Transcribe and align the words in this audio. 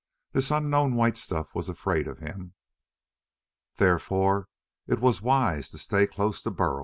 This 0.31 0.49
unknown 0.49 0.95
white 0.95 1.15
stuff 1.15 1.53
was 1.53 1.69
afraid 1.69 2.07
of 2.07 2.17
him. 2.17 2.55
Therefore 3.75 4.47
it 4.87 4.99
was 4.99 5.21
wise 5.21 5.69
to 5.69 5.77
stay 5.77 6.07
close 6.07 6.41
to 6.41 6.49
Burl. 6.49 6.79